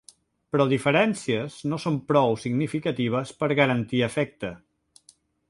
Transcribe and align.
Però 0.53 0.65
diferències 0.69 1.57
no 1.73 1.79
són 1.83 1.99
prou 2.13 2.33
significatives 2.45 3.35
per 3.43 3.51
garantir 3.61 4.03
efecte. 4.09 4.53